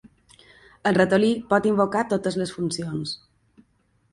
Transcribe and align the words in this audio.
El 0.91 0.95
ratolí 0.97 1.29
pot 1.51 1.67
invocar 1.73 2.03
totes 2.15 2.39
les 2.43 2.55
funcions. 2.57 3.13